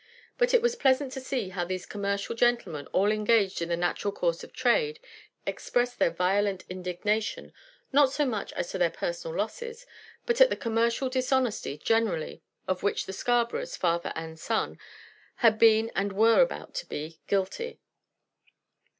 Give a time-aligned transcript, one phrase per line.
[0.39, 4.11] But it was pleasant to see how these commercial gentlemen, all engaged in the natural
[4.11, 4.99] course of trade,
[5.45, 7.53] expressed their violent indignation,
[7.93, 9.85] not so much as to their personal losses,
[10.25, 14.79] but at the commercial dishonesty generally of which the Scarboroughs, father and son,
[15.35, 17.79] had been and were about to be guilty.